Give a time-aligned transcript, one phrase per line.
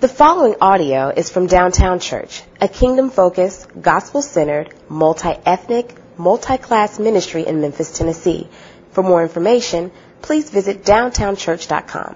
[0.00, 6.56] The following audio is from Downtown Church, a kingdom focused, gospel centered, multi ethnic, multi
[6.56, 8.46] class ministry in Memphis, Tennessee.
[8.92, 9.90] For more information,
[10.22, 12.14] please visit downtownchurch.com.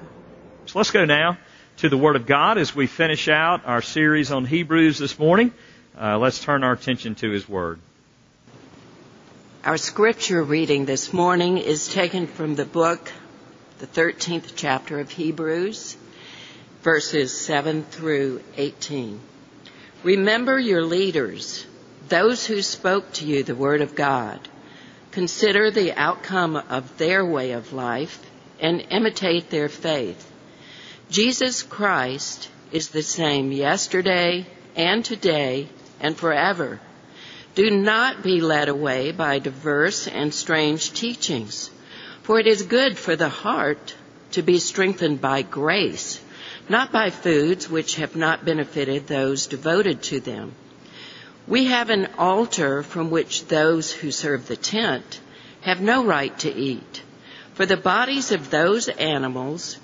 [0.66, 1.38] So let's go now
[1.78, 5.52] to the Word of God as we finish out our series on Hebrews this morning.
[6.00, 7.80] Uh, let's turn our attention to His Word.
[9.64, 13.10] Our scripture reading this morning is taken from the book,
[13.80, 15.96] the 13th chapter of Hebrews,
[16.82, 19.20] verses 7 through 18.
[20.02, 21.64] Remember your leaders,
[22.08, 24.40] those who spoke to you the word of God.
[25.12, 28.18] Consider the outcome of their way of life
[28.58, 30.28] and imitate their faith.
[31.10, 35.68] Jesus Christ is the same yesterday and today
[36.00, 36.80] and forever.
[37.54, 41.70] Do not be led away by diverse and strange teachings,
[42.22, 43.94] for it is good for the heart
[44.32, 46.18] to be strengthened by grace,
[46.72, 50.54] not by foods which have not benefited those devoted to them.
[51.46, 55.20] We have an altar from which those who serve the tent
[55.60, 57.02] have no right to eat,
[57.52, 59.76] for the bodies of those animals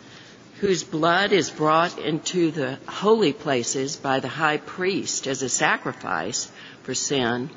[0.60, 6.50] whose blood is brought into the holy places by the high priest as a sacrifice
[6.84, 7.50] for sin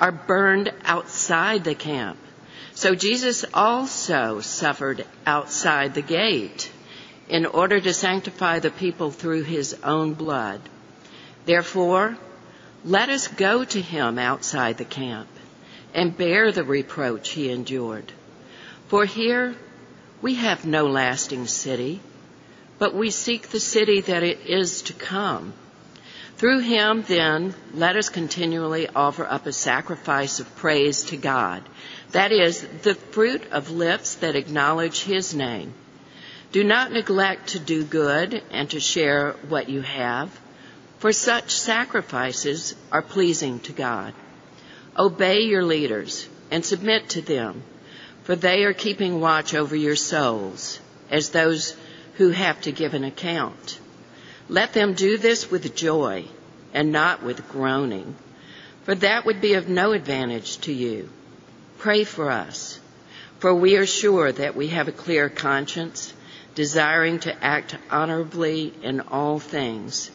[0.00, 2.18] are burned outside the camp.
[2.74, 6.72] So Jesus also suffered outside the gate
[7.32, 10.60] in order to sanctify the people through his own blood.
[11.46, 12.18] Therefore,
[12.84, 15.28] let us go to him outside the camp
[15.94, 18.12] and bear the reproach he endured.
[18.88, 19.54] For here
[20.20, 22.00] we have no lasting city,
[22.78, 25.54] but we seek the city that it is to come.
[26.36, 31.62] Through him, then, let us continually offer up a sacrifice of praise to God.
[32.10, 35.72] That is, the fruit of lips that acknowledge his name.
[36.52, 40.30] Do not neglect to do good and to share what you have,
[40.98, 44.12] for such sacrifices are pleasing to God.
[44.96, 47.62] Obey your leaders and submit to them,
[48.24, 50.78] for they are keeping watch over your souls
[51.10, 51.74] as those
[52.14, 53.78] who have to give an account.
[54.50, 56.26] Let them do this with joy
[56.74, 58.14] and not with groaning,
[58.82, 61.08] for that would be of no advantage to you.
[61.78, 62.78] Pray for us,
[63.38, 66.12] for we are sure that we have a clear conscience,
[66.54, 70.10] desiring to act honorably in all things.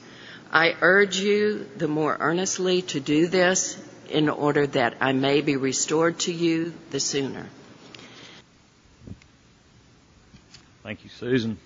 [0.52, 5.56] I urge you the more earnestly to do this in order that I may be
[5.58, 7.48] restored to you the sooner.
[10.84, 11.58] Thank you, Susan.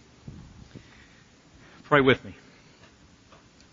[1.83, 2.33] Pray with me.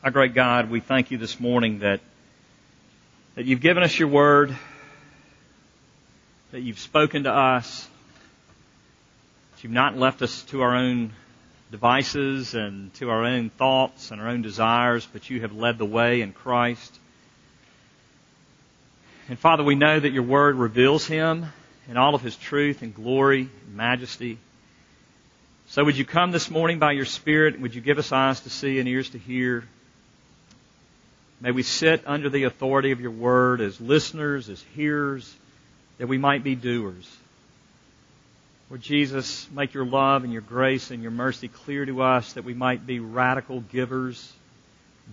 [0.04, 2.00] Our great God, we thank you this morning that,
[3.34, 4.54] that you've given us your word,
[6.52, 7.88] that you've spoken to us,
[9.62, 11.12] you've not left us to our own
[11.70, 15.84] devices and to our own thoughts and our own desires, but you have led the
[15.84, 16.98] way in Christ.
[19.28, 21.46] And Father, we know that your word reveals him
[21.88, 24.38] in all of his truth and glory and majesty.
[25.66, 27.60] So would you come this morning by your Spirit?
[27.60, 29.64] Would you give us eyes to see and ears to hear?
[31.40, 35.34] May we sit under the authority of your word as listeners, as hearers,
[35.98, 37.08] that we might be doers.
[38.70, 42.44] Lord Jesus, make your love and your grace and your mercy clear to us that
[42.44, 44.30] we might be radical givers,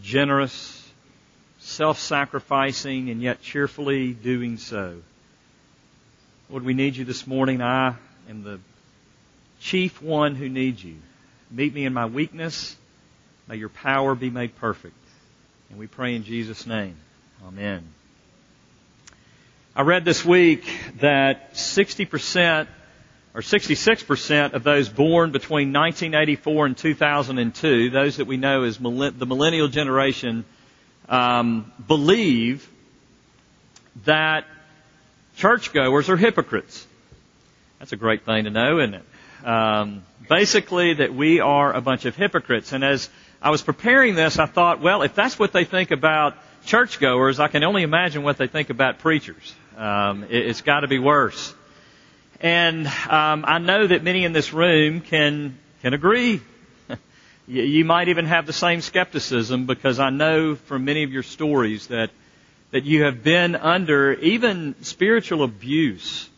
[0.03, 0.85] generous,
[1.59, 4.97] self-sacrificing, and yet cheerfully doing so.
[6.49, 7.61] Lord, we need you this morning.
[7.61, 7.95] I
[8.29, 8.59] am the
[9.61, 10.97] chief one who needs you.
[11.49, 12.75] Meet me in my weakness.
[13.47, 14.97] May your power be made perfect.
[15.69, 16.97] And we pray in Jesus' name.
[17.47, 17.87] Amen.
[19.77, 22.67] I read this week that 60%
[23.35, 29.25] or 66% of those born between 1984 and 2002, those that we know as the
[29.27, 30.45] millennial generation,
[31.09, 32.69] um, believe
[34.05, 34.45] that
[35.35, 36.87] churchgoers are hypocrites.
[37.79, 39.45] That's a great thing to know, isn't it?
[39.45, 42.71] Um, basically, that we are a bunch of hypocrites.
[42.71, 43.09] And as
[43.41, 47.49] I was preparing this, I thought, well, if that's what they think about churchgoers, I
[47.49, 49.53] can only imagine what they think about preachers.
[49.75, 51.53] Um, it, has got to be worse.
[52.41, 56.41] And um, I know that many in this room can can agree.
[57.47, 61.23] you, you might even have the same skepticism because I know from many of your
[61.23, 62.09] stories that
[62.71, 66.29] that you have been under even spiritual abuse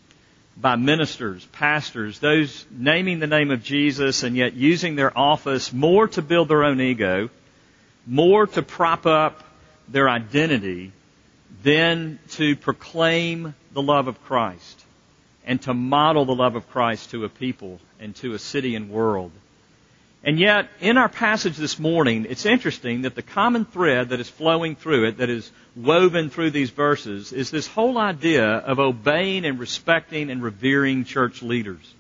[0.55, 6.07] by ministers, pastors, those naming the name of Jesus and yet using their office more
[6.09, 7.29] to build their own ego,
[8.05, 9.43] more to prop up
[9.87, 10.91] their identity
[11.63, 14.83] than to proclaim the love of Christ
[15.47, 18.91] and to model the love of Christ to a people and to a city and
[18.91, 19.31] world.
[20.23, 24.29] And yet, in our passage this morning, it's interesting that the common thread that is
[24.29, 29.45] flowing through it, that is woven through these verses, is this whole idea of obeying
[29.45, 31.93] and respecting and revering church leaders.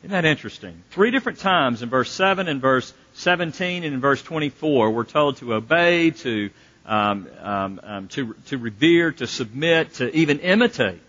[0.00, 0.82] Isn't that interesting?
[0.90, 5.36] Three different times in verse 7 and verse 17 and in verse 24, we're told
[5.36, 6.50] to obey, to,
[6.84, 11.00] um, um, um, to, to revere, to submit, to even imitate.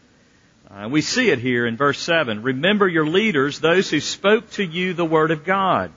[0.69, 2.43] Uh, we see it here in verse 7.
[2.43, 5.91] Remember your leaders, those who spoke to you the word of God.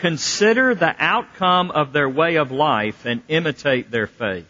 [0.00, 4.46] Consider the outcome of their way of life and imitate their faith.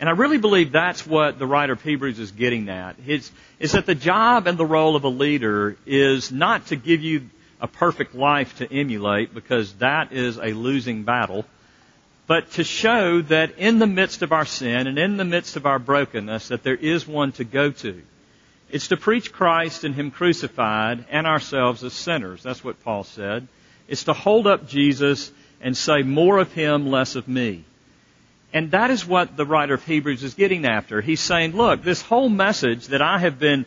[0.00, 2.96] And I really believe that's what the writer of Hebrews is getting at.
[3.06, 3.30] It's,
[3.60, 7.28] is that the job and the role of a leader is not to give you
[7.60, 11.44] a perfect life to emulate because that is a losing battle,
[12.28, 15.64] but to show that in the midst of our sin and in the midst of
[15.64, 18.02] our brokenness that there is one to go to.
[18.70, 22.42] It's to preach Christ and Him crucified and ourselves as sinners.
[22.42, 23.48] That's what Paul said.
[23.88, 25.32] It's to hold up Jesus
[25.62, 27.64] and say more of Him, less of me.
[28.52, 31.00] And that is what the writer of Hebrews is getting after.
[31.00, 33.64] He's saying, look, this whole message that I have been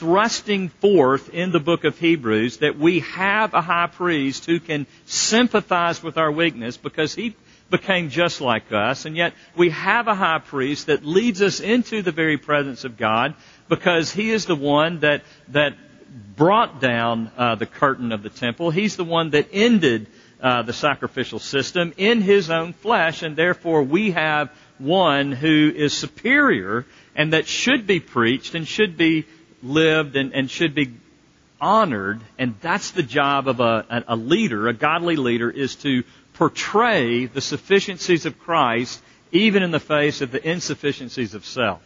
[0.00, 4.86] thrusting forth in the book of Hebrews, that we have a high priest who can
[5.04, 7.36] sympathize with our weakness because he
[7.68, 12.00] became just like us, and yet we have a high priest that leads us into
[12.00, 13.34] the very presence of God
[13.68, 15.74] because he is the one that, that
[16.34, 18.70] brought down uh, the curtain of the temple.
[18.70, 20.08] He's the one that ended
[20.40, 25.92] uh, the sacrificial system in his own flesh, and therefore we have one who is
[25.92, 29.26] superior and that should be preached and should be
[29.62, 30.94] lived and, and should be
[31.60, 32.20] honored.
[32.38, 36.04] And that's the job of a, a leader, a godly leader, is to
[36.34, 39.02] portray the sufficiencies of Christ
[39.32, 41.82] even in the face of the insufficiencies of self.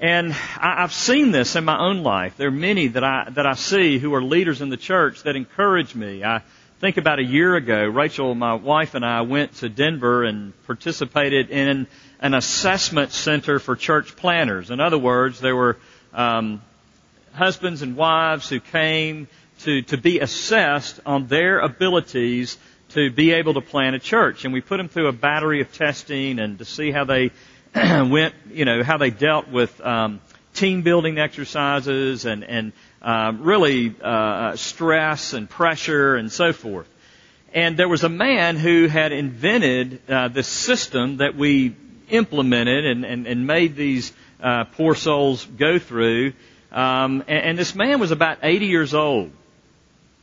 [0.00, 2.38] And I, have seen this in my own life.
[2.38, 5.36] There are many that I, that I see who are leaders in the church that
[5.36, 6.24] encourage me.
[6.24, 6.42] I
[6.78, 11.50] think about a year ago, Rachel, my wife, and I went to Denver and participated
[11.50, 11.86] in
[12.18, 14.70] an assessment center for church planters.
[14.70, 15.76] In other words, there were
[16.12, 16.62] um,
[17.32, 19.28] husbands and wives who came
[19.60, 22.58] to, to be assessed on their abilities
[22.90, 24.44] to be able to plan a church.
[24.44, 27.30] And we put them through a battery of testing and to see how they
[27.74, 30.20] went, you know, how they dealt with um,
[30.54, 32.72] team building exercises and and
[33.02, 36.88] um, really uh, stress and pressure and so forth.
[37.52, 41.74] And there was a man who had invented uh, this system that we
[42.08, 46.32] implemented and, and, and made these uh, poor souls go through.
[46.72, 49.30] Um, and, and this man was about 80 years old.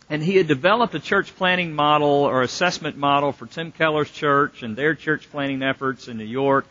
[0.10, 4.64] And he had developed a church planting model or assessment model for Tim Keller's church
[4.64, 6.66] and their church planting efforts in New York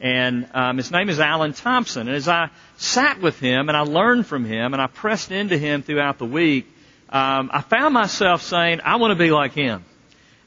[0.00, 2.08] and um, his name is Alan Thompson.
[2.08, 5.58] And as I sat with him and I learned from him and I pressed into
[5.58, 6.66] him throughout the week,
[7.10, 9.84] um, I found myself saying, I want to be like him.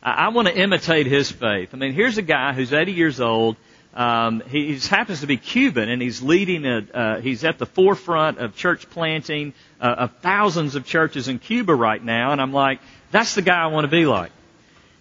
[0.01, 1.69] I, I want to imitate his faith.
[1.73, 3.57] I mean, here's a guy who's 80 years old.
[3.95, 6.66] Um, he, he happens to be Cuban, and he's leading.
[6.66, 11.40] A, uh, he's at the forefront of church planting uh, of thousands of churches in
[11.40, 12.31] Cuba right now.
[12.31, 12.80] And I'm like,
[13.12, 14.31] that's the guy I want to be like.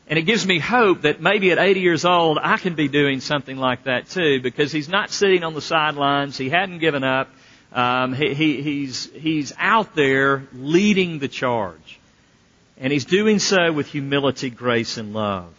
[0.09, 3.21] And it gives me hope that maybe at 80 years old, I can be doing
[3.21, 6.37] something like that too, because he's not sitting on the sidelines.
[6.37, 7.31] He hadn't given up.
[7.73, 11.99] Um, he, he, he's, he's out there leading the charge.
[12.77, 15.55] And he's doing so with humility, grace, and love.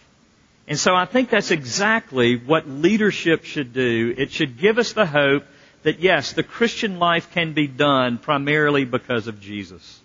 [0.68, 4.13] And so I think that's exactly what leadership should do.
[4.17, 5.46] It should give us the hope
[5.84, 10.00] that yes, the Christian life can be done primarily because of Jesus.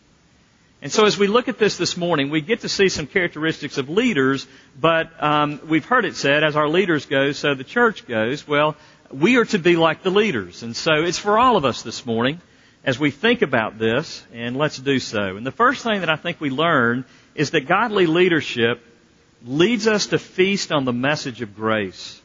[0.82, 3.78] And so as we look at this this morning, we get to see some characteristics
[3.78, 4.46] of leaders,
[4.80, 8.46] but um, we've heard it said, as our leaders go, so the church goes.
[8.46, 8.76] Well,
[9.10, 10.62] we are to be like the leaders.
[10.62, 12.40] And so it's for all of us this morning
[12.84, 15.36] as we think about this, and let's do so.
[15.36, 18.82] And the first thing that I think we learn is that godly leadership
[19.44, 22.20] leads us to feast on the message of grace.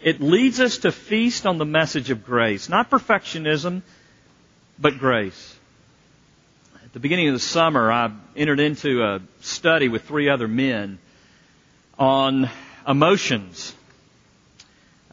[0.00, 2.68] It leads us to feast on the message of grace.
[2.68, 3.82] Not perfectionism,
[4.78, 5.56] but grace.
[6.82, 10.98] At the beginning of the summer, I entered into a study with three other men
[11.98, 12.48] on
[12.88, 13.74] emotions.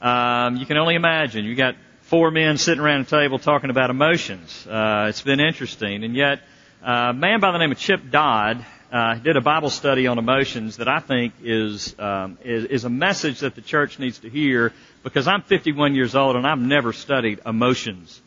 [0.02, 1.44] Um, you can only imagine.
[1.44, 4.66] You got four men sitting around a table talking about emotions.
[4.66, 6.40] Uh, it's been interesting, and yet
[6.82, 10.18] uh, a man by the name of Chip Dodd uh, did a Bible study on
[10.18, 14.30] emotions that I think is, um, is is a message that the church needs to
[14.30, 18.22] hear because I'm 51 years old and I've never studied emotions.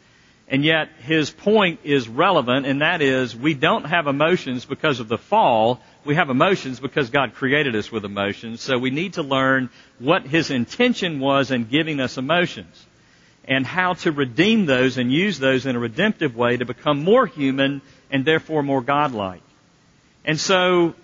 [0.48, 5.08] And yet his point is relevant, and that is we don't have emotions because of
[5.08, 5.80] the fall.
[6.04, 8.60] We have emotions because God created us with emotions.
[8.60, 12.86] So we need to learn what his intention was in giving us emotions
[13.44, 17.26] and how to redeem those and use those in a redemptive way to become more
[17.26, 19.42] human and therefore more godlike.
[20.24, 20.94] And so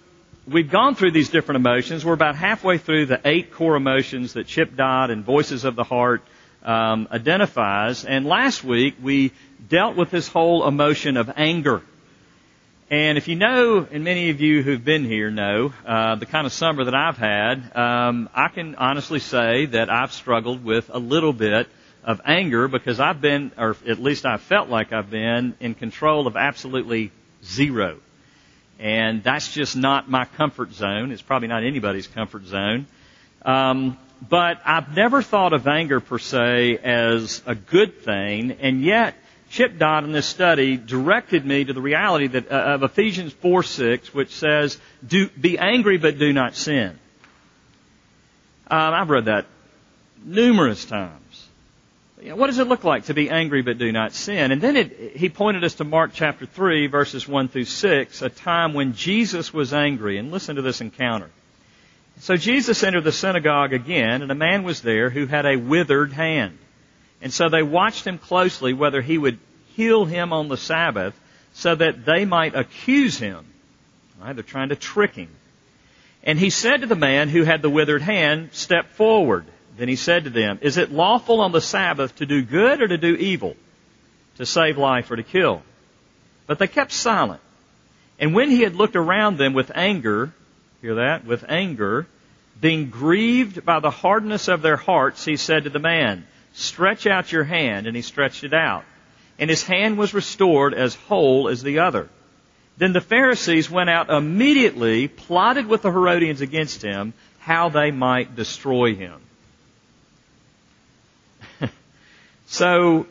[0.46, 2.04] we've gone through these different emotions.
[2.04, 5.84] We're about halfway through the eight core emotions that Chip Dodd and Voices of the
[5.84, 6.22] Heart
[6.62, 8.04] um, identifies.
[8.04, 9.32] And last week we
[9.68, 11.82] dealt with this whole emotion of anger.
[12.88, 16.46] And if you know, and many of you who've been here know, uh, the kind
[16.46, 20.98] of summer that I've had, um, I can honestly say that I've struggled with a
[20.98, 21.66] little bit
[22.04, 26.28] of anger because I've been, or at least I felt like I've been, in control
[26.28, 27.10] of absolutely
[27.44, 27.98] zero.
[28.78, 31.12] And that's just not my comfort zone.
[31.12, 32.86] It's probably not anybody's comfort zone.
[33.42, 33.96] Um,
[34.28, 39.14] but I've never thought of anger per se as a good thing, and yet
[39.50, 43.62] Chip Dodd in this study directed me to the reality that, uh, of Ephesians 4
[43.62, 46.98] 6, which says, do, Be angry but do not sin.
[48.68, 49.46] Um, I've read that
[50.24, 51.25] numerous times.
[52.20, 54.50] You know, what does it look like to be angry but do not sin?
[54.50, 58.30] And then it, he pointed us to Mark chapter 3, verses 1 through 6, a
[58.30, 60.16] time when Jesus was angry.
[60.16, 61.30] And listen to this encounter.
[62.20, 66.12] So Jesus entered the synagogue again, and a man was there who had a withered
[66.12, 66.56] hand.
[67.20, 69.38] And so they watched him closely whether he would
[69.74, 71.14] heal him on the Sabbath
[71.52, 73.44] so that they might accuse him.
[74.18, 75.28] Right, they're trying to trick him.
[76.22, 79.44] And he said to the man who had the withered hand, Step forward.
[79.76, 82.88] Then he said to them, Is it lawful on the Sabbath to do good or
[82.88, 83.56] to do evil?
[84.36, 85.62] To save life or to kill?
[86.46, 87.40] But they kept silent.
[88.18, 90.32] And when he had looked around them with anger,
[90.80, 91.26] hear that?
[91.26, 92.06] With anger,
[92.58, 97.30] being grieved by the hardness of their hearts, he said to the man, Stretch out
[97.30, 97.86] your hand.
[97.86, 98.84] And he stretched it out.
[99.38, 102.08] And his hand was restored as whole as the other.
[102.78, 108.34] Then the Pharisees went out immediately, plotted with the Herodians against him, how they might
[108.34, 109.20] destroy him.
[112.46, 113.06] So,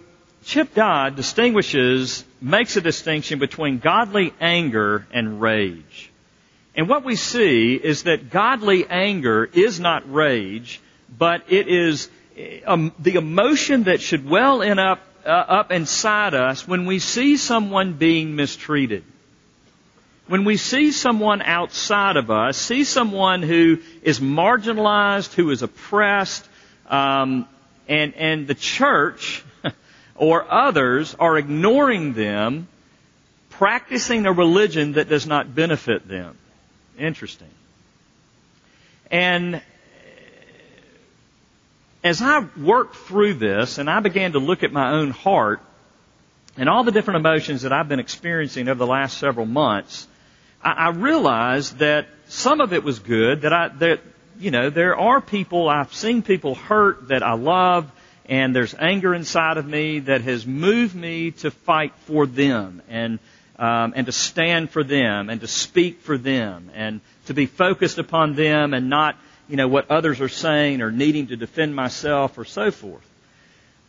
[0.45, 6.11] Chip Dodd distinguishes, makes a distinction between godly anger and rage.
[6.75, 10.79] And what we see is that godly anger is not rage,
[11.17, 12.09] but it is
[12.65, 17.93] um, the emotion that should well up, uh, up inside us when we see someone
[17.93, 19.03] being mistreated.
[20.27, 26.47] When we see someone outside of us, see someone who is marginalized, who is oppressed,
[26.87, 27.47] um,
[27.87, 29.43] and, and the church
[30.15, 32.67] or others are ignoring them,
[33.49, 36.37] practicing a religion that does not benefit them.
[36.97, 37.49] Interesting.
[39.11, 39.61] And
[42.03, 45.61] as I worked through this and I began to look at my own heart
[46.57, 50.07] and all the different emotions that I've been experiencing over the last several months,
[50.63, 53.99] I, I realized that some of it was good, that I, that
[54.39, 57.89] you know, there are people, I've seen people hurt that I love,
[58.27, 63.19] and there's anger inside of me that has moved me to fight for them and
[63.57, 67.97] um, and to stand for them and to speak for them and to be focused
[67.97, 69.15] upon them and not
[69.47, 73.05] you know what others are saying or needing to defend myself or so forth.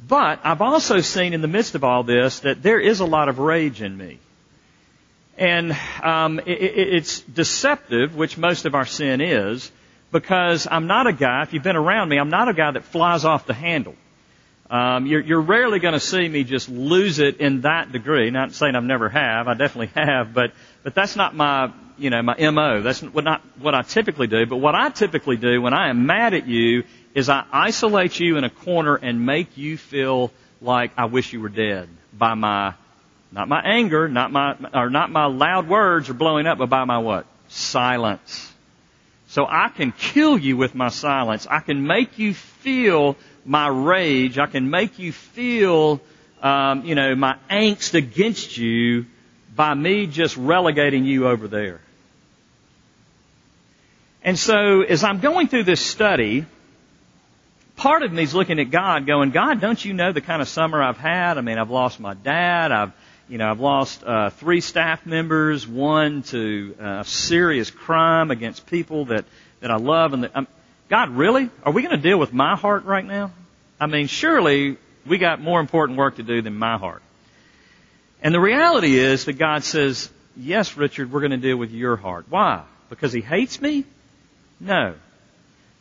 [0.07, 3.29] But I've also seen in the midst of all this that there is a lot
[3.29, 4.19] of rage in me.
[5.39, 9.71] And um, it, it, it's deceptive, which most of our sin is,
[10.17, 12.85] because I'm not a guy, if you've been around me, I'm not a guy that
[12.85, 13.95] flies off the handle.
[14.71, 18.31] Um, you're, you're rarely going to see me just lose it in that degree.
[18.31, 22.23] Not saying I've never have, I definitely have, but but that's not my you know
[22.23, 22.81] my mo.
[22.81, 24.47] That's not what I typically do.
[24.47, 28.39] But what I typically do when I am mad at you is I isolate you
[28.39, 30.33] in a corner and make you feel
[30.63, 32.73] like I wish you were dead by my
[33.33, 36.85] not my anger, not my or not my loud words or blowing up, but by
[36.85, 38.55] my what silence.
[39.37, 41.47] So I can kill you with my silence.
[41.47, 44.39] I can make you feel my rage.
[44.39, 46.01] I can make you feel,
[46.41, 49.05] um, you know, my angst against you
[49.55, 51.83] by me just relegating you over there.
[54.23, 56.47] And so as I'm going through this study,
[57.77, 60.49] part of me is looking at God going, God, don't you know the kind of
[60.49, 61.37] summer I've had?
[61.37, 62.73] I mean, I've lost my dad.
[62.73, 62.93] I've,
[63.29, 69.07] you know, I've lost uh, three staff members, one to uh, serious crime against people
[69.07, 69.25] that
[69.61, 70.47] that I love, and that, um,
[70.89, 71.51] God, really?
[71.65, 73.33] Are we going to deal with my heart right now?
[73.81, 77.03] I mean, surely we got more important work to do than my heart.
[78.23, 81.97] And the reality is that God says, yes, Richard, we're going to deal with your
[81.97, 82.27] heart.
[82.29, 82.65] Why?
[82.89, 83.85] Because He hates me?
[84.61, 84.95] No.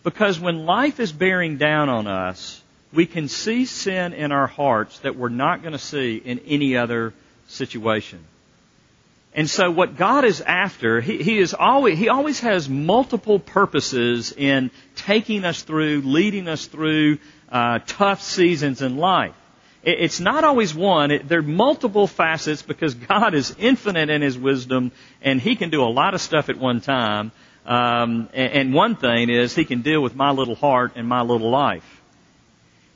[0.03, 2.61] Because when life is bearing down on us,
[2.93, 6.77] we can see sin in our hearts that we're not going to see in any
[6.77, 7.13] other
[7.47, 8.25] situation.
[9.33, 14.31] And so what God is after, he, he is always, he always has multiple purposes
[14.31, 17.17] in taking us through, leading us through
[17.51, 19.35] uh, tough seasons in life.
[19.83, 21.11] It, it's not always one.
[21.11, 25.69] It, there are multiple facets because God is infinite in His wisdom and He can
[25.69, 27.33] do a lot of stuff at one time.
[27.65, 31.21] Um, and, and one thing is he can deal with my little heart and my
[31.21, 32.01] little life.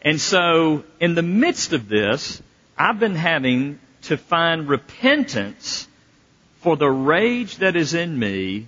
[0.01, 2.41] And so, in the midst of this,
[2.77, 3.79] I've been having
[4.09, 5.87] to find repentance
[6.61, 8.67] for the rage that is in me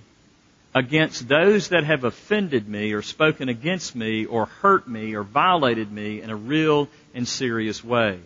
[0.74, 5.90] against those that have offended me or spoken against me or hurt me or violated
[5.90, 8.20] me in a real and serious way.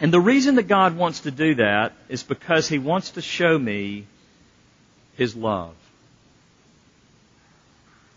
[0.00, 3.56] And the reason that God wants to do that is because He wants to show
[3.56, 4.06] me
[5.16, 5.74] His love.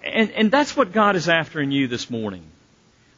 [0.04, 2.51] And, and that's what God is after in you this morning.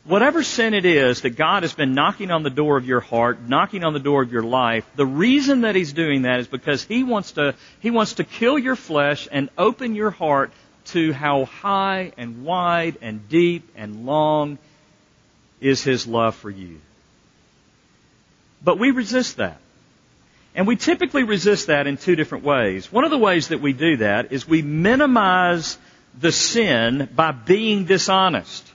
[0.06, 3.40] Whatever sin it is that God has been knocking on the door of your heart,
[3.48, 6.84] knocking on the door of your life, the reason that He's doing that is because
[6.84, 10.52] He wants to, He wants to kill your flesh and open your heart
[10.88, 14.58] to how high and wide and deep and long
[15.62, 16.82] is His love for you.
[18.62, 19.60] But we resist that.
[20.54, 22.92] And we typically resist that in two different ways.
[22.92, 25.78] One of the ways that we do that is we minimize
[26.20, 28.73] the sin by being dishonest.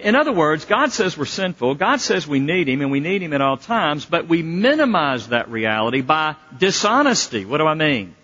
[0.00, 1.74] In other words, God says we're sinful.
[1.74, 5.28] God says we need Him and we need Him at all times, but we minimize
[5.28, 7.44] that reality by dishonesty.
[7.44, 8.14] What do I mean?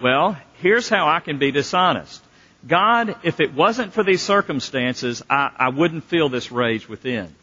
[0.00, 2.22] Well, here's how I can be dishonest.
[2.66, 7.34] God, if it wasn't for these circumstances, I, I wouldn't feel this rage within.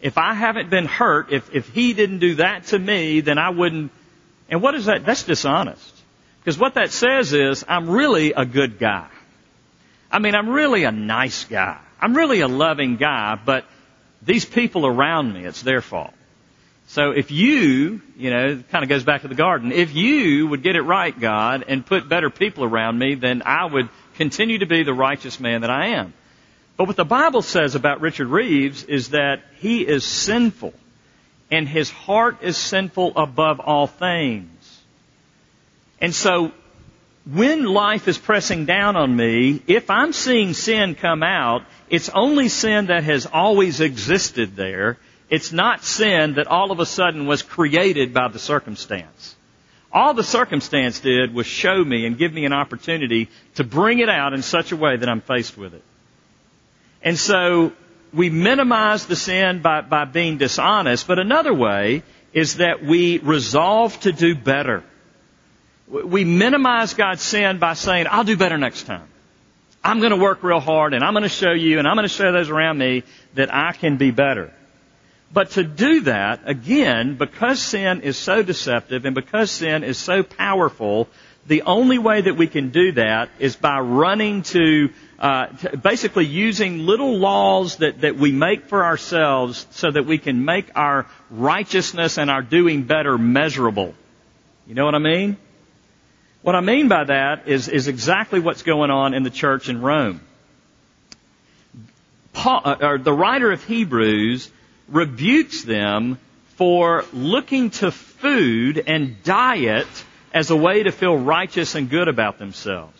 [0.00, 3.50] If I haven't been hurt, if, if He didn't do that to me, then I
[3.50, 3.90] wouldn't.
[4.48, 5.04] And what is that?
[5.04, 5.94] That's dishonest.
[6.40, 9.08] Because what that says is, I'm really a good guy.
[10.10, 11.78] I mean, I'm really a nice guy.
[12.00, 13.64] I'm really a loving guy, but
[14.22, 16.14] these people around me, it's their fault.
[16.88, 20.62] So if you, you know, kind of goes back to the garden, if you would
[20.62, 24.66] get it right, God, and put better people around me, then I would continue to
[24.66, 26.14] be the righteous man that I am.
[26.78, 30.72] But what the Bible says about Richard Reeves is that he is sinful,
[31.50, 34.48] and his heart is sinful above all things.
[36.00, 36.52] And so
[37.26, 42.48] when life is pressing down on me, if I'm seeing sin come out, it's only
[42.48, 44.98] sin that has always existed there.
[45.30, 49.36] It's not sin that all of a sudden was created by the circumstance.
[49.90, 54.08] All the circumstance did was show me and give me an opportunity to bring it
[54.08, 55.82] out in such a way that I'm faced with it.
[57.02, 57.72] And so
[58.12, 63.98] we minimize the sin by, by being dishonest, but another way is that we resolve
[64.00, 64.82] to do better.
[65.86, 69.08] We minimize God's sin by saying, I'll do better next time.
[69.82, 72.08] I'm going to work real hard and I'm going to show you and I'm going
[72.08, 74.52] to show those around me that I can be better.
[75.32, 80.22] But to do that, again, because sin is so deceptive and because sin is so
[80.22, 81.08] powerful,
[81.46, 86.24] the only way that we can do that is by running to, uh, to basically
[86.24, 91.06] using little laws that, that we make for ourselves so that we can make our
[91.30, 93.94] righteousness and our doing better measurable.
[94.66, 95.36] You know what I mean?
[96.48, 99.82] What I mean by that is, is exactly what's going on in the church in
[99.82, 100.22] Rome.
[102.32, 104.50] Paul, uh, or the writer of Hebrews
[104.88, 106.18] rebukes them
[106.56, 109.88] for looking to food and diet
[110.32, 112.98] as a way to feel righteous and good about themselves.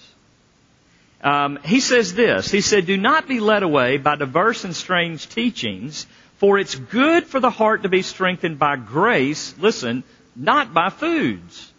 [1.25, 2.51] Um, he says this.
[2.51, 6.07] He said, "Do not be led away by diverse and strange teachings,
[6.37, 9.55] for it's good for the heart to be strengthened by grace.
[9.59, 10.05] Listen,
[10.37, 11.73] not by foods."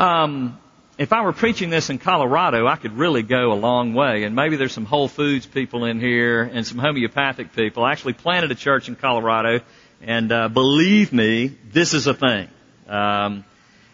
[0.00, 0.58] Um,
[0.96, 4.24] if I were preaching this in Colorado, I could really go a long way.
[4.24, 7.84] And maybe there's some Whole Foods people in here and some homeopathic people.
[7.84, 9.60] I actually planted a church in Colorado,
[10.00, 12.48] and uh, believe me, this is a thing.
[12.88, 13.44] Um,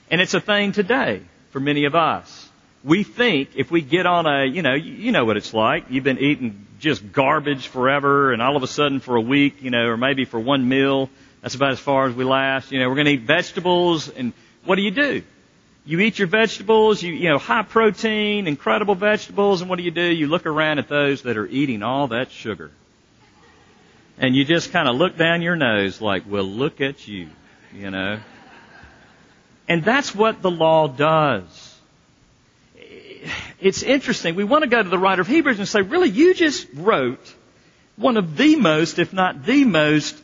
[0.08, 2.48] and it's a thing today for many of us.
[2.84, 5.86] We think if we get on a, you know, you know what it's like.
[5.90, 9.72] You've been eating just garbage forever, and all of a sudden for a week, you
[9.72, 11.10] know, or maybe for one meal,
[11.42, 12.70] that's about as far as we last.
[12.70, 14.32] You know, we're going to eat vegetables, and
[14.64, 15.24] what do you do?
[15.86, 19.92] You eat your vegetables, you, you know, high protein, incredible vegetables, and what do you
[19.92, 20.02] do?
[20.02, 22.72] You look around at those that are eating all that sugar.
[24.18, 27.28] And you just kind of look down your nose like, well, look at you,
[27.72, 28.18] you know.
[29.68, 31.74] And that's what the law does.
[33.60, 34.34] It's interesting.
[34.34, 37.34] We want to go to the writer of Hebrews and say, really, you just wrote
[37.94, 40.20] one of the most, if not the most,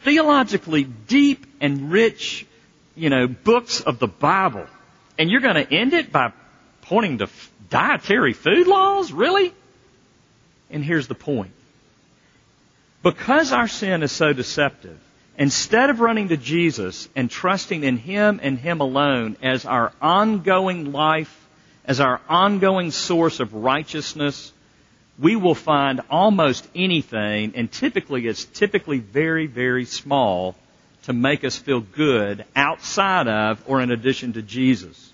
[0.00, 2.46] theologically deep and rich
[3.00, 4.66] you know, books of the Bible.
[5.18, 6.32] And you're going to end it by
[6.82, 7.28] pointing to
[7.70, 9.10] dietary food laws?
[9.10, 9.54] Really?
[10.70, 11.52] And here's the point.
[13.02, 14.98] Because our sin is so deceptive,
[15.38, 20.92] instead of running to Jesus and trusting in Him and Him alone as our ongoing
[20.92, 21.34] life,
[21.86, 24.52] as our ongoing source of righteousness,
[25.18, 30.56] we will find almost anything, and typically it's typically very, very small,
[31.04, 35.12] to make us feel good outside of or in addition to Jesus.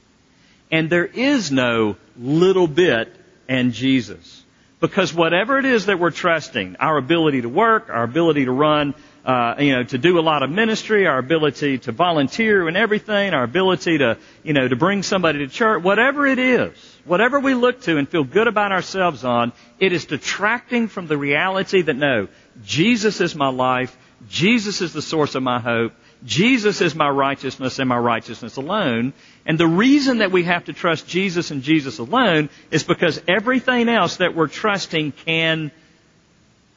[0.70, 3.14] And there is no little bit
[3.48, 4.44] and Jesus.
[4.80, 8.94] Because whatever it is that we're trusting, our ability to work, our ability to run,
[9.24, 13.32] uh, you know, to do a lot of ministry, our ability to volunteer and everything,
[13.32, 16.72] our ability to, you know, to bring somebody to church, whatever it is,
[17.04, 21.16] whatever we look to and feel good about ourselves on, it is detracting from the
[21.16, 22.28] reality that no,
[22.64, 23.96] Jesus is my life,
[24.28, 25.92] Jesus is the source of my hope,
[26.24, 29.12] Jesus is my righteousness and my righteousness alone.
[29.44, 33.88] And the reason that we have to trust Jesus and Jesus alone is because everything
[33.88, 35.70] else that we're trusting can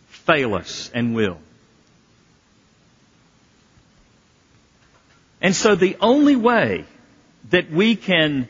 [0.08, 1.38] fail us and will.
[5.42, 6.86] And so the only way
[7.50, 8.50] that we can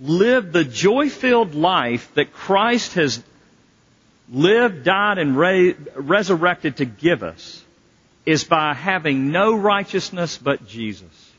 [0.00, 3.22] live the joy-filled life that Christ has
[4.28, 7.61] lived, died, and ra- resurrected to give us
[8.24, 11.30] is by having no righteousness but Jesus.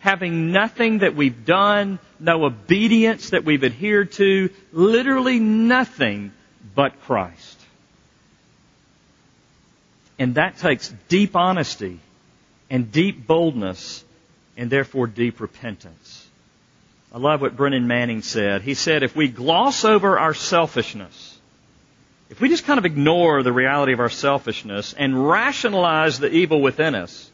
[0.00, 6.32] Having nothing that we've done, no obedience that we've adhered to, literally nothing
[6.74, 7.60] but Christ.
[10.18, 12.00] And that takes deep honesty
[12.70, 14.04] and deep boldness
[14.56, 16.26] and therefore deep repentance.
[17.12, 18.62] I love what Brennan Manning said.
[18.62, 21.37] He said, if we gloss over our selfishness,
[22.30, 26.60] if we just kind of ignore the reality of our selfishness and rationalize the evil
[26.60, 27.30] within us,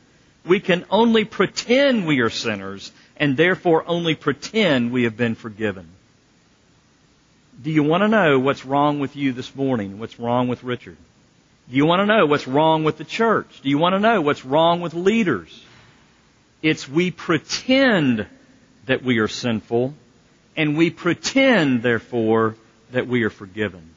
[0.46, 5.88] we can only pretend we are sinners and therefore only pretend we have been forgiven.
[7.62, 9.98] Do you want to know what's wrong with you this morning?
[9.98, 10.96] What's wrong with Richard?
[11.70, 13.60] Do you want to know what's wrong with the church?
[13.62, 15.64] Do you want to know what's wrong with leaders?
[16.62, 18.26] It's we pretend
[18.86, 19.94] that we are sinful
[20.56, 22.56] and we pretend, therefore,
[22.90, 23.94] that we are forgiven.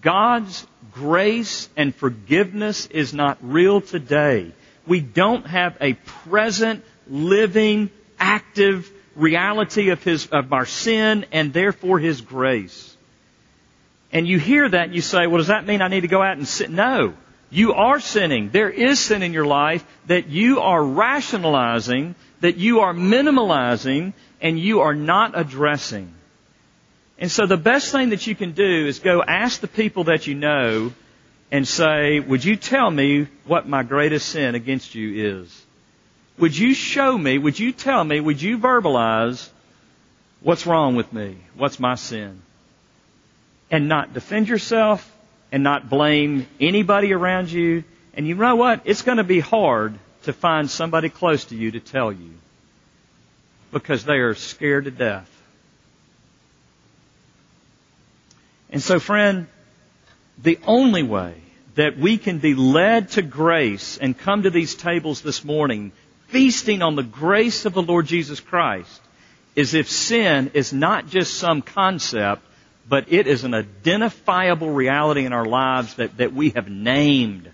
[0.00, 4.52] God's grace and forgiveness is not real today.
[4.86, 11.98] We don't have a present, living, active reality of His, of our sin and therefore
[11.98, 12.96] His grace.
[14.12, 16.22] And you hear that and you say, well, does that mean I need to go
[16.22, 16.74] out and sin?
[16.74, 17.14] No.
[17.50, 18.50] You are sinning.
[18.50, 24.58] There is sin in your life that you are rationalizing, that you are minimalizing, and
[24.58, 26.12] you are not addressing.
[27.18, 30.26] And so the best thing that you can do is go ask the people that
[30.26, 30.92] you know
[31.50, 35.64] and say, would you tell me what my greatest sin against you is?
[36.38, 39.48] Would you show me, would you tell me, would you verbalize
[40.40, 41.38] what's wrong with me?
[41.56, 42.42] What's my sin?
[43.70, 45.12] And not defend yourself
[45.50, 47.82] and not blame anybody around you.
[48.14, 48.82] And you know what?
[48.84, 52.30] It's going to be hard to find somebody close to you to tell you
[53.72, 55.37] because they are scared to death
[58.70, 59.46] And so, friend,
[60.42, 61.34] the only way
[61.74, 65.92] that we can be led to grace and come to these tables this morning,
[66.26, 69.00] feasting on the grace of the Lord Jesus Christ,
[69.54, 72.42] is if sin is not just some concept,
[72.88, 77.50] but it is an identifiable reality in our lives that, that we have named,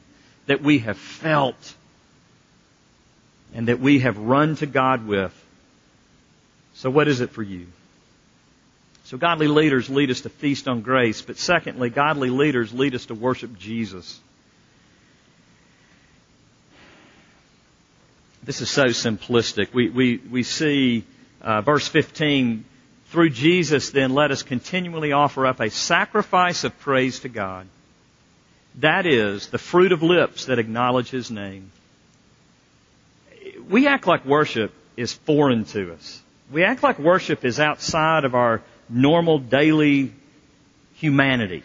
[0.46, 1.74] that we have felt,
[3.54, 5.32] and that we have run to God with.
[6.74, 7.66] So what is it for you?
[9.04, 13.06] So godly leaders lead us to feast on grace, but secondly, godly leaders lead us
[13.06, 14.18] to worship Jesus.
[18.42, 19.72] This is so simplistic.
[19.72, 21.04] We, we, we see
[21.44, 22.64] uh, verse 15,
[23.08, 27.66] through Jesus then let us continually offer up a sacrifice of praise to God.
[28.76, 31.70] That is the fruit of lips that acknowledge His name.
[33.68, 36.22] We act like worship is foreign to us.
[36.50, 40.12] We act like worship is outside of our normal daily
[40.94, 41.62] humanity.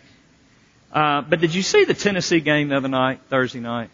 [0.92, 3.90] Uh, but did you see the Tennessee game the other night, Thursday night?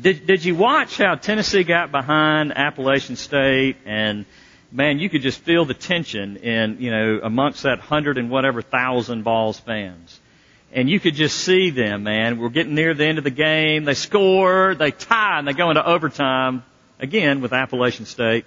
[0.00, 4.24] Did Did you watch how Tennessee got behind Appalachian State and
[4.72, 8.62] man, you could just feel the tension in you know amongst that hundred and whatever
[8.62, 10.18] thousand Vols fans.
[10.74, 12.38] And you could just see them, man.
[12.38, 13.84] We're getting near the end of the game.
[13.84, 16.64] They score, they tie, and they go into overtime
[16.98, 18.46] again with Appalachian State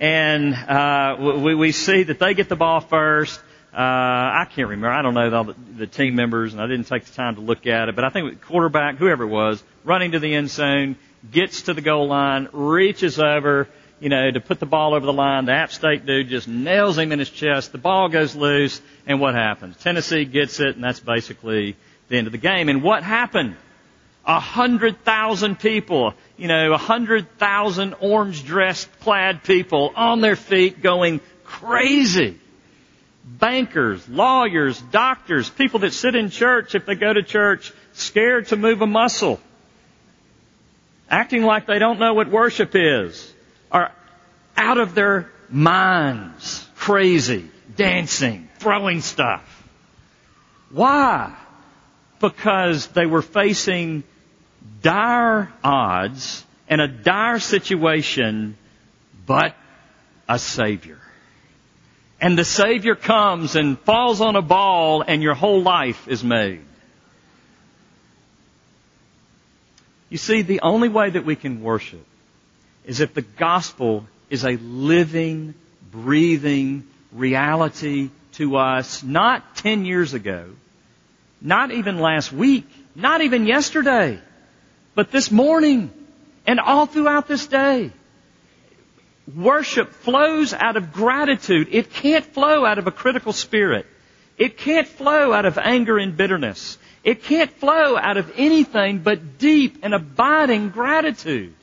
[0.00, 3.40] and uh, we, we see that they get the ball first.
[3.72, 4.90] Uh, I can't remember.
[4.90, 7.66] I don't know the, the team members, and I didn't take the time to look
[7.66, 7.96] at it.
[7.96, 10.96] But I think quarterback, whoever it was, running to the end zone,
[11.30, 15.12] gets to the goal line, reaches over, you know, to put the ball over the
[15.12, 15.46] line.
[15.46, 17.72] The App State dude just nails him in his chest.
[17.72, 19.76] The ball goes loose, and what happens?
[19.78, 21.76] Tennessee gets it, and that's basically
[22.08, 22.68] the end of the game.
[22.68, 23.56] And what happened?
[24.26, 30.36] A hundred thousand people, you know, a hundred thousand orange dressed clad people on their
[30.36, 32.38] feet going crazy.
[33.22, 38.56] Bankers, lawyers, doctors, people that sit in church if they go to church scared to
[38.56, 39.40] move a muscle.
[41.10, 43.32] acting like they don't know what worship is,
[43.70, 43.92] are
[44.56, 49.42] out of their minds, crazy, dancing, throwing stuff.
[50.70, 51.36] Why?
[52.20, 54.02] Because they were facing
[54.82, 58.56] dire odds and a dire situation,
[59.26, 59.54] but
[60.28, 60.98] a Savior.
[62.20, 66.64] And the Savior comes and falls on a ball and your whole life is made.
[70.08, 72.06] You see, the only way that we can worship
[72.84, 75.54] is if the gospel is a living,
[75.90, 80.50] breathing reality to us, not 10 years ago,
[81.40, 84.20] not even last week, not even yesterday,
[84.94, 85.90] but this morning
[86.46, 87.90] and all throughout this day.
[89.34, 91.68] Worship flows out of gratitude.
[91.70, 93.86] It can't flow out of a critical spirit.
[94.36, 96.76] It can't flow out of anger and bitterness.
[97.02, 101.54] It can't flow out of anything but deep and abiding gratitude.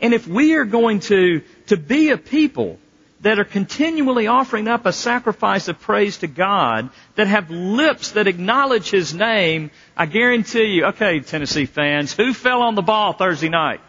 [0.00, 2.78] And if we are going to, to be a people
[3.22, 8.26] that are continually offering up a sacrifice of praise to God, that have lips that
[8.26, 13.48] acknowledge His name, I guarantee you, okay, Tennessee fans, who fell on the ball Thursday
[13.48, 13.80] night?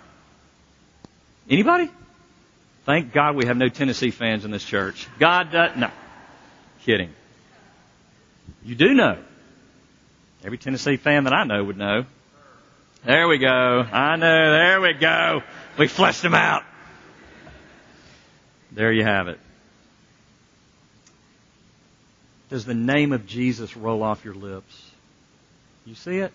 [1.50, 1.90] Anybody?
[2.86, 5.08] Thank God we have no Tennessee fans in this church.
[5.20, 5.90] God does, no.
[6.84, 7.10] Kidding.
[8.64, 9.18] You do know.
[10.44, 12.06] Every Tennessee fan that I know would know.
[13.06, 13.48] There we go.
[13.48, 14.52] I know.
[14.52, 15.42] There we go.
[15.78, 16.64] We fleshed them out.
[18.74, 19.40] There you have it.
[22.50, 24.92] Does the name of Jesus roll off your lips?
[25.86, 26.32] You see it?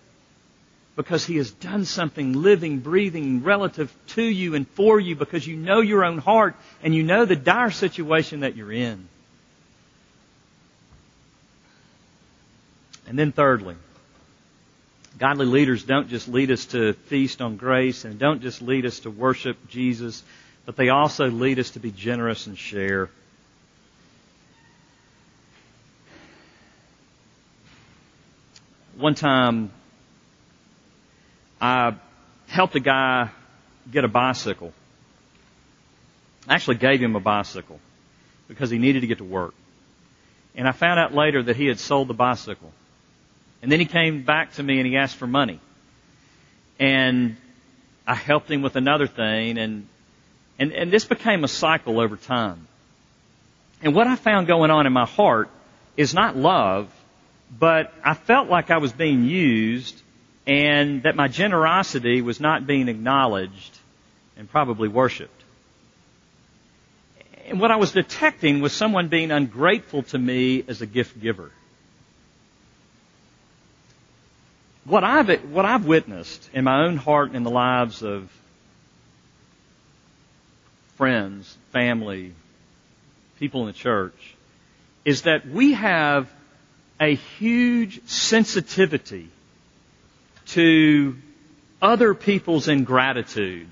[0.95, 5.55] Because he has done something living, breathing, relative to you and for you because you
[5.55, 9.07] know your own heart and you know the dire situation that you're in.
[13.07, 13.75] And then thirdly,
[15.17, 18.99] godly leaders don't just lead us to feast on grace and don't just lead us
[18.99, 20.21] to worship Jesus,
[20.69, 23.09] but they also lead us to be generous and share.
[28.95, 29.71] One time,
[31.59, 31.95] I
[32.45, 33.31] helped a guy
[33.91, 34.71] get a bicycle.
[36.47, 37.79] I actually gave him a bicycle
[38.47, 39.55] because he needed to get to work.
[40.53, 42.71] And I found out later that he had sold the bicycle.
[43.63, 45.59] And then he came back to me and he asked for money.
[46.77, 47.37] And
[48.05, 49.87] I helped him with another thing and
[50.59, 52.67] and, and this became a cycle over time.
[53.81, 55.49] And what I found going on in my heart
[55.95, 56.91] is not love,
[57.57, 59.99] but I felt like I was being used
[60.45, 63.77] and that my generosity was not being acknowledged
[64.35, 65.43] and probably worshiped.
[67.47, 71.51] And what I was detecting was someone being ungrateful to me as a gift giver.
[74.83, 78.29] What I've, what I've witnessed in my own heart and in the lives of
[80.99, 82.33] friends, family,
[83.39, 84.35] people in the church,
[85.05, 86.29] is that we have
[86.99, 89.29] a huge sensitivity
[90.47, 91.15] to
[91.81, 93.69] other people's ingratitude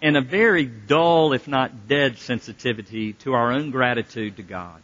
[0.00, 4.80] and a very dull, if not dead, sensitivity to our own gratitude to God.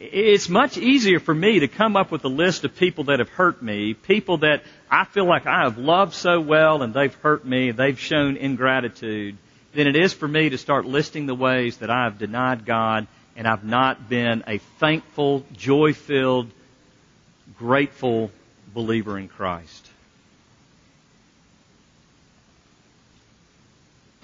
[0.00, 3.28] It's much easier for me to come up with a list of people that have
[3.28, 7.44] hurt me, people that I feel like I have loved so well and they've hurt
[7.44, 9.36] me, they've shown ingratitude,
[9.76, 13.06] than it is for me to start listing the ways that I have denied God
[13.36, 16.50] and I've not been a thankful, joy filled,
[17.58, 18.30] grateful
[18.72, 19.86] believer in Christ.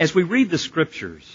[0.01, 1.31] As we read the scriptures,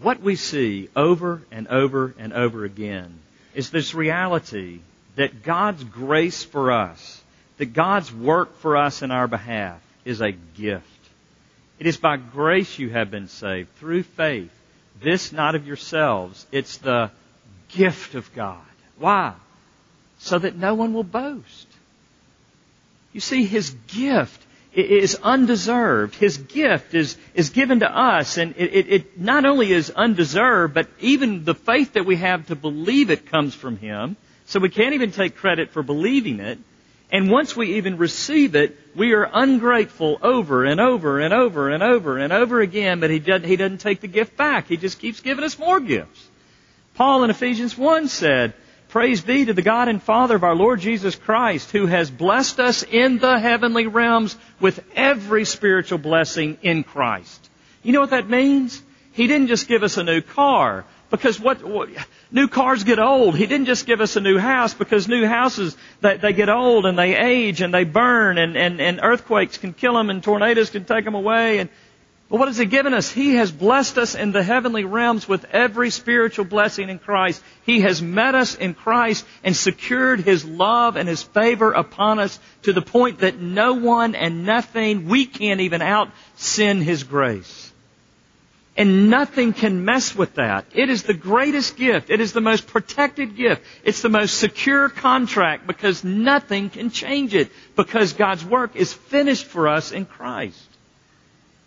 [0.00, 3.18] what we see over and over and over again
[3.54, 4.78] is this reality
[5.16, 7.20] that God's grace for us,
[7.58, 10.86] that God's work for us in our behalf is a gift.
[11.78, 14.50] It is by grace you have been saved, through faith.
[15.00, 16.46] This not of yourselves.
[16.52, 17.10] It's the
[17.70, 18.60] gift of God.
[18.98, 19.34] Why?
[20.18, 21.66] So that no one will boast.
[23.12, 24.40] You see, His gift
[24.74, 26.14] is undeserved.
[26.14, 30.74] His gift is, is given to us, and it, it, it not only is undeserved,
[30.74, 34.16] but even the faith that we have to believe it comes from Him.
[34.46, 36.58] So we can't even take credit for believing it.
[37.12, 41.82] And once we even receive it, we are ungrateful over and over and over and
[41.82, 44.66] over and over again, but he doesn't, he doesn't take the gift back.
[44.66, 46.26] He just keeps giving us more gifts.
[46.94, 48.54] Paul in Ephesians 1 said,
[48.88, 52.58] Praise be to the God and Father of our Lord Jesus Christ, who has blessed
[52.58, 57.50] us in the heavenly realms with every spiritual blessing in Christ.
[57.82, 58.82] You know what that means?
[59.12, 61.90] He didn't just give us a new car, Because what, what,
[62.32, 63.36] new cars get old.
[63.36, 66.86] He didn't just give us a new house because new houses, they, they get old
[66.86, 70.70] and they age and they burn and, and, and earthquakes can kill them and tornadoes
[70.70, 71.68] can take them away and
[72.32, 73.10] but what has He given us?
[73.10, 77.42] He has blessed us in the heavenly realms with every spiritual blessing in Christ.
[77.66, 82.40] He has met us in Christ and secured His love and His favor upon us
[82.62, 87.71] to the point that no one and nothing, we can't even out sin His grace.
[88.74, 90.64] And nothing can mess with that.
[90.74, 92.08] It is the greatest gift.
[92.08, 93.62] It is the most protected gift.
[93.84, 99.44] It's the most secure contract because nothing can change it because God's work is finished
[99.44, 100.58] for us in Christ.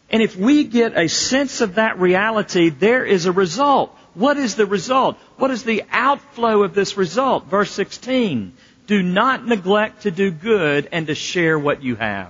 [0.09, 3.95] And if we get a sense of that reality, there is a result.
[4.15, 5.17] What is the result?
[5.37, 7.45] What is the outflow of this result?
[7.45, 8.53] Verse 16.
[8.87, 12.29] Do not neglect to do good and to share what you have.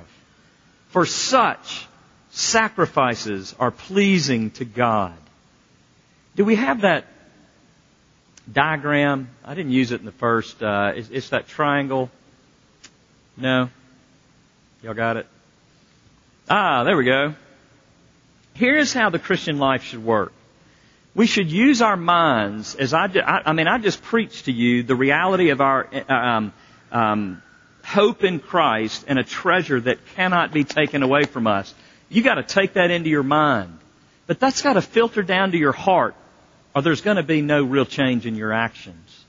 [0.90, 1.88] For such
[2.36, 5.16] sacrifices are pleasing to God.
[6.36, 7.06] Do we have that
[8.52, 9.30] diagram?
[9.44, 10.62] I didn't use it in the first.
[10.62, 12.12] Uh, it's, it's that triangle.
[13.38, 13.70] No?
[14.84, 15.28] Y'all got it?
[16.50, 17.36] Ah, there we go.
[18.54, 20.34] Here's how the Christian life should work.
[21.16, 24.84] We should use our minds, as I, I, I mean, I just preached to you
[24.84, 26.54] the reality of our um,
[26.92, 27.42] um,
[27.86, 31.74] hope in Christ and a treasure that cannot be taken away from us.
[32.10, 33.78] You got to take that into your mind,
[34.28, 36.16] but that's got to filter down to your heart,
[36.76, 39.26] or there's going to be no real change in your actions.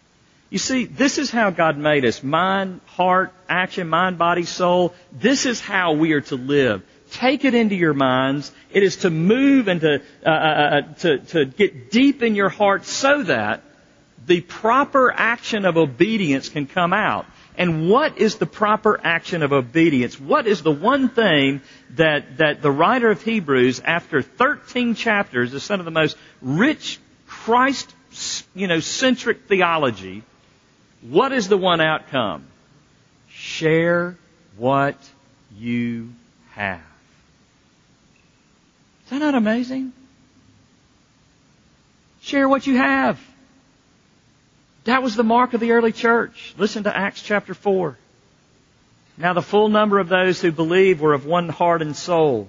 [0.51, 4.95] You see, this is how God made us: mind, heart, action, mind, body, soul.
[5.12, 8.53] This is how we are to live take it into your minds.
[8.71, 12.49] It is to move and to, uh, uh, uh, to, to get deep in your
[12.49, 13.62] heart so that
[14.27, 17.27] the proper action of obedience can come out.
[17.59, 20.21] And what is the proper action of obedience?
[20.21, 25.62] What is the one thing that, that the writer of Hebrews, after 13 chapters, is
[25.62, 27.95] some of the most rich Christ,
[28.55, 30.23] you know, centric theology,
[31.01, 32.45] what is the one outcome?
[33.29, 34.16] Share
[34.57, 34.97] what
[35.57, 36.12] you
[36.51, 36.81] have.
[39.05, 39.92] Is that not amazing?
[42.21, 43.21] Share what you have.
[44.87, 46.55] That was the mark of the early church.
[46.57, 47.99] Listen to Acts chapter 4.
[49.18, 52.49] Now the full number of those who believed were of one heart and soul.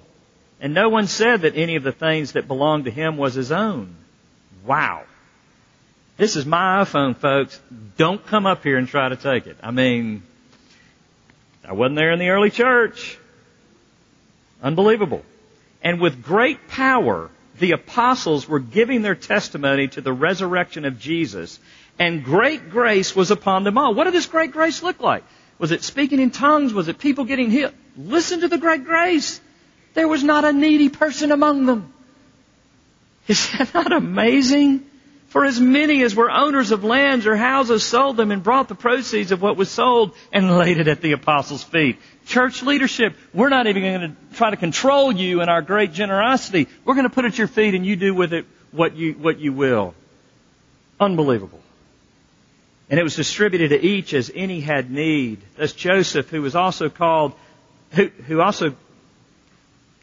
[0.60, 3.50] And no one said that any of the things that belonged to him was his
[3.50, 3.96] own.
[4.64, 5.02] Wow.
[6.16, 7.60] This is my iPhone, folks.
[7.96, 9.56] Don't come up here and try to take it.
[9.60, 10.22] I mean,
[11.64, 13.18] I wasn't there in the early church.
[14.62, 15.24] Unbelievable.
[15.82, 21.58] And with great power, the apostles were giving their testimony to the resurrection of Jesus,
[21.98, 23.94] and great grace was upon them all.
[23.94, 25.24] What did this great grace look like?
[25.58, 26.72] Was it speaking in tongues?
[26.72, 27.74] Was it people getting healed?
[27.96, 29.40] Listen to the great grace.
[29.94, 31.92] There was not a needy person among them.
[33.26, 34.84] Is that not amazing?
[35.28, 38.74] For as many as were owners of lands or houses sold them and brought the
[38.74, 41.98] proceeds of what was sold and laid it at the apostles' feet.
[42.24, 46.66] Church leadership, we're not even going to try to control you in our great generosity.
[46.84, 49.12] We're going to put it at your feet and you do with it what you,
[49.12, 49.94] what you will.
[50.98, 51.60] Unbelievable.
[52.90, 55.40] And it was distributed to each as any had need.
[55.56, 57.34] Thus Joseph, who was also called,
[57.90, 58.74] who, who also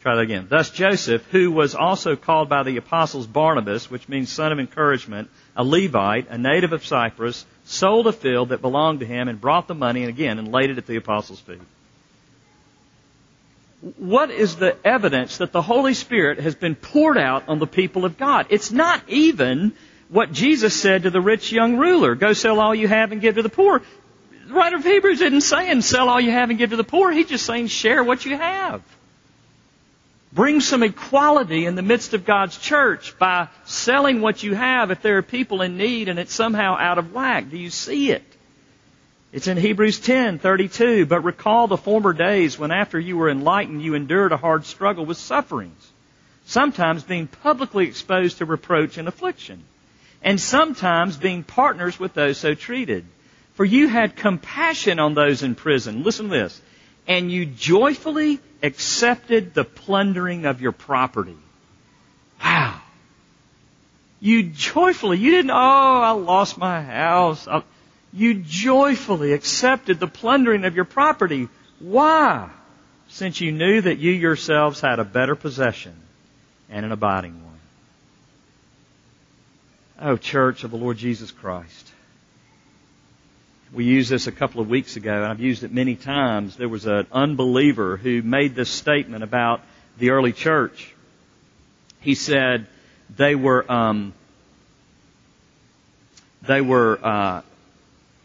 [0.06, 0.46] Try that again.
[0.48, 5.28] Thus Joseph, who was also called by the apostles Barnabas, which means son of encouragement,
[5.56, 9.66] a Levite, a native of Cyprus, sold a field that belonged to him and brought
[9.66, 11.60] the money and again and laid it at the apostles' feet.
[13.96, 18.04] What is the evidence that the Holy Spirit has been poured out on the people
[18.04, 18.46] of God?
[18.50, 19.72] It's not even
[20.08, 23.36] what Jesus said to the rich young ruler, go sell all you have and give
[23.36, 23.82] to the poor.
[24.46, 27.10] The writer of Hebrews isn't saying sell all you have and give to the poor.
[27.10, 28.82] He's just saying share what you have.
[30.32, 35.00] Bring some equality in the midst of God's church by selling what you have if
[35.00, 37.50] there are people in need and it's somehow out of whack.
[37.50, 38.22] Do you see it?
[39.32, 43.94] It's in Hebrews 10:32, but recall the former days when after you were enlightened you
[43.94, 45.92] endured a hard struggle with sufferings,
[46.44, 49.64] sometimes being publicly exposed to reproach and affliction,
[50.22, 53.04] and sometimes being partners with those so treated.
[53.54, 56.02] For you had compassion on those in prison.
[56.02, 56.60] Listen to this
[57.06, 61.36] and you joyfully accepted the plundering of your property.
[62.42, 62.80] Wow.
[64.20, 67.46] You joyfully, you didn't, oh, I lost my house.
[68.12, 71.48] You joyfully accepted the plundering of your property.
[71.78, 72.50] Why?
[73.08, 75.94] Since you knew that you yourselves had a better possession
[76.68, 77.45] and an abiding one.
[80.00, 81.92] Oh, church of the Lord Jesus Christ.
[83.72, 86.56] We used this a couple of weeks ago, and I've used it many times.
[86.56, 89.62] There was an unbeliever who made this statement about
[89.98, 90.94] the early church.
[92.00, 92.66] He said
[93.16, 94.12] they were um,
[96.46, 97.42] They were uh,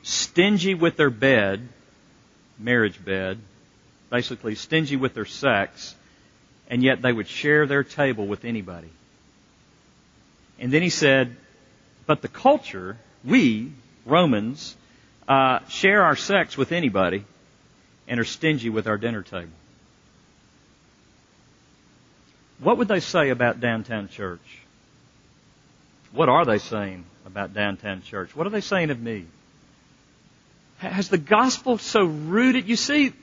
[0.03, 1.67] stingy with their bed,
[2.59, 3.39] marriage bed,
[4.09, 5.95] basically stingy with their sex,
[6.69, 8.89] and yet they would share their table with anybody.
[10.59, 11.35] And then he said,
[12.11, 13.71] but the culture, we,
[14.05, 14.75] Romans,
[15.29, 17.23] uh, share our sex with anybody
[18.05, 19.53] and are stingy with our dinner table.
[22.59, 24.41] What would they say about downtown church?
[26.11, 28.35] What are they saying about downtown church?
[28.35, 29.25] What are they saying of me?
[30.79, 32.67] Has the gospel so rooted?
[32.67, 33.13] You see,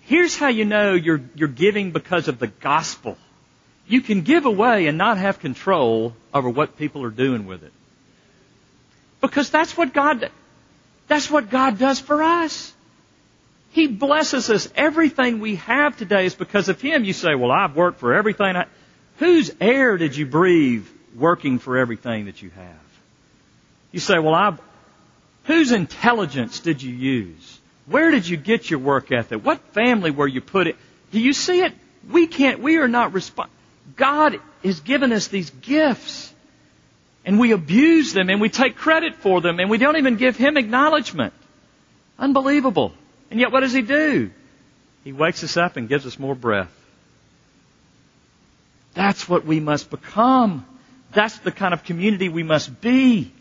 [0.00, 3.16] here's how you know you're, you're giving because of the gospel.
[3.86, 7.72] You can give away and not have control over what people are doing with it.
[9.26, 10.30] Because that's what God,
[11.08, 12.72] that's what God does for us.
[13.70, 14.68] He blesses us.
[14.76, 17.04] Everything we have today is because of Him.
[17.04, 18.54] You say, well, I've worked for everything.
[18.54, 18.66] I...
[19.16, 22.84] Whose air did you breathe working for everything that you have?
[23.92, 24.60] You say, well, I've,
[25.44, 27.60] whose intelligence did you use?
[27.86, 29.44] Where did you get your work ethic?
[29.44, 30.74] What family were you put in?
[31.12, 31.72] Do you see it?
[32.10, 33.56] We can't, we are not responsible.
[33.96, 36.33] God has given us these gifts.
[37.24, 40.36] And we abuse them and we take credit for them and we don't even give
[40.36, 41.32] Him acknowledgement.
[42.18, 42.92] Unbelievable.
[43.30, 44.30] And yet what does He do?
[45.04, 46.72] He wakes us up and gives us more breath.
[48.94, 50.64] That's what we must become.
[51.12, 53.32] That's the kind of community we must be.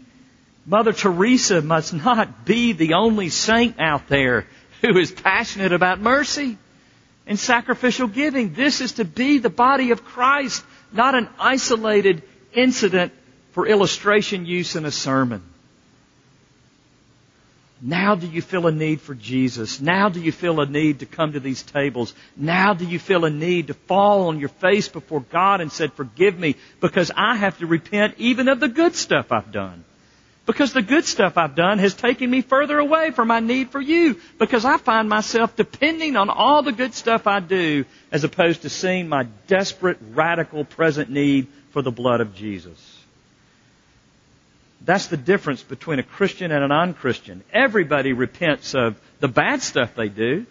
[0.65, 4.47] Mother Teresa must not be the only saint out there
[4.81, 6.57] who is passionate about mercy
[7.27, 8.53] and sacrificial giving.
[8.53, 12.23] This is to be the body of Christ, not an isolated
[12.53, 13.13] incident
[13.53, 15.41] for illustration use in a sermon.
[17.85, 19.81] Now do you feel a need for Jesus?
[19.81, 22.13] Now do you feel a need to come to these tables?
[22.37, 25.91] Now do you feel a need to fall on your face before God and said,
[25.91, 29.83] forgive me because I have to repent even of the good stuff I've done.
[30.45, 33.81] Because the good stuff I've done has taken me further away from my need for
[33.81, 34.19] you.
[34.39, 37.83] Because I find myself depending on all the good stuff I do
[38.13, 42.92] as opposed to seeing my desperate, radical, present need for the blood of Jesus.
[44.85, 47.43] That's the difference between a Christian and a non-Christian.
[47.53, 50.45] Everybody repents of the bad stuff they do,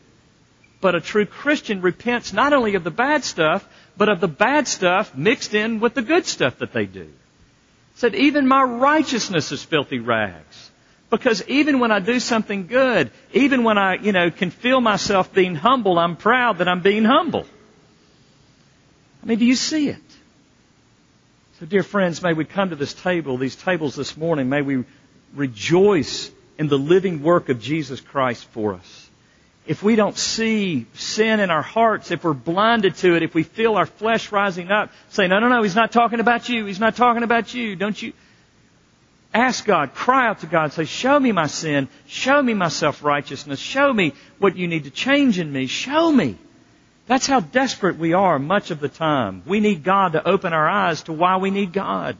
[0.81, 3.67] but a true Christian repents not only of the bad stuff,
[3.97, 7.09] but of the bad stuff mixed in with the good stuff that they do.
[7.95, 10.71] Said, even my righteousness is filthy rags.
[11.11, 15.35] Because even when I do something good, even when I, you know, can feel myself
[15.35, 17.45] being humble, I'm proud that I'm being humble.
[19.23, 20.12] I mean, do you see it?
[21.63, 24.83] So, dear friends, may we come to this table, these tables this morning, may we
[25.33, 29.11] rejoice in the living work of Jesus Christ for us.
[29.65, 33.45] If we don't see sin in our hearts, if we're blinded to it, if we
[33.45, 36.67] feel our flesh rising up, say, no, no, no, he's not talking about you.
[36.67, 37.77] He's not talking about you.
[37.77, 38.13] Don't you?
[39.33, 43.61] Ask God, cry out to God, say, show me my sin, show me my self-righteousness,
[43.61, 46.37] show me what you need to change in me, show me.
[47.07, 49.43] That's how desperate we are much of the time.
[49.47, 52.17] We need God to open our eyes to why we need God.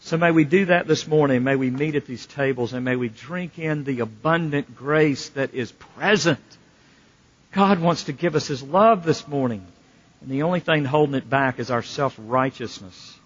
[0.00, 1.44] So may we do that this morning.
[1.44, 5.54] May we meet at these tables and may we drink in the abundant grace that
[5.54, 6.40] is present.
[7.52, 9.64] God wants to give us His love this morning.
[10.20, 13.18] And the only thing holding it back is our self-righteousness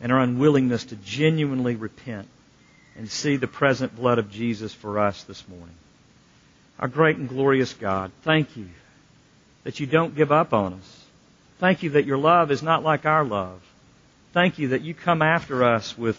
[0.00, 2.28] and our unwillingness to genuinely repent
[2.96, 5.74] and see the present blood of Jesus for us this morning.
[6.80, 8.68] Our great and glorious God, thank you
[9.68, 11.04] that you don't give up on us.
[11.58, 13.60] Thank you that your love is not like our love.
[14.32, 16.18] Thank you that you come after us with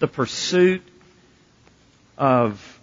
[0.00, 0.82] the pursuit
[2.18, 2.80] of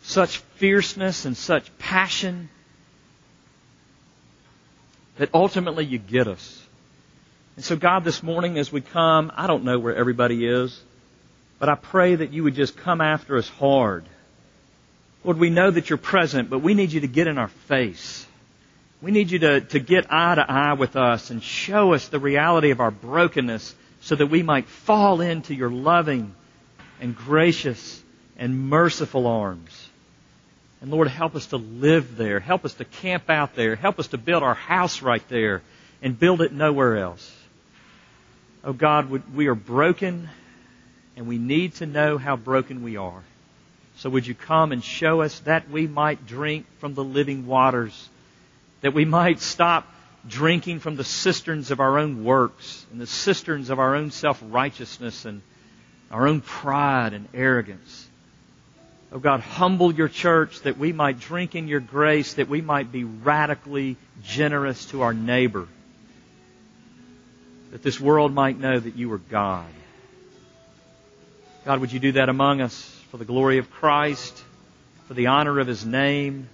[0.00, 2.48] such fierceness and such passion
[5.18, 6.66] that ultimately you get us.
[7.56, 10.82] And so, God, this morning as we come, I don't know where everybody is,
[11.58, 14.06] but I pray that you would just come after us hard.
[15.22, 18.26] Lord, we know that you're present, but we need you to get in our face.
[19.02, 22.18] We need you to, to get eye to eye with us and show us the
[22.18, 26.34] reality of our brokenness so that we might fall into your loving
[27.00, 28.02] and gracious
[28.36, 29.88] and merciful arms.
[30.80, 32.40] And Lord, help us to live there.
[32.40, 33.76] Help us to camp out there.
[33.76, 35.62] Help us to build our house right there
[36.02, 37.34] and build it nowhere else.
[38.64, 40.28] Oh God, we are broken
[41.16, 43.22] and we need to know how broken we are.
[44.00, 48.08] So would you come and show us that we might drink from the living waters,
[48.80, 49.86] that we might stop
[50.26, 55.26] drinking from the cisterns of our own works and the cisterns of our own self-righteousness
[55.26, 55.42] and
[56.10, 58.08] our own pride and arrogance.
[59.12, 62.90] Oh God, humble your church that we might drink in your grace, that we might
[62.90, 65.68] be radically generous to our neighbor,
[67.72, 69.68] that this world might know that you are God
[71.64, 74.42] God, would you do that among us for the glory of Christ,
[75.06, 76.48] for the honor of His name,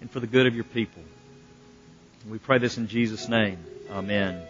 [0.00, 1.02] and for the good of your people?
[2.28, 3.58] We pray this in Jesus' name.
[3.90, 4.42] Amen.